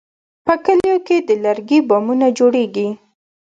په 0.45 0.53
کلیو 0.65 0.95
کې 1.07 1.17
د 1.27 1.29
لرګي 1.43 1.79
بامونه 1.89 2.27
جوړېږي. 2.37 2.87